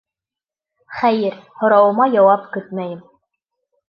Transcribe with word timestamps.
Хәйер, 1.01 1.35
һорауыма 1.59 2.07
яуап 2.13 2.47
көтмәйем. 2.57 2.97